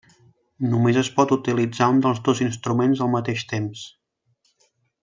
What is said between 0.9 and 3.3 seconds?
es pot utilitzar un dels dos instruments al